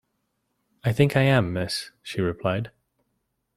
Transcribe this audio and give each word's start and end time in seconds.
"I 0.83 0.93
think 0.93 1.15
I 1.15 1.21
am, 1.21 1.53
miss," 1.53 1.91
she 2.01 2.21
replied. 2.21 2.71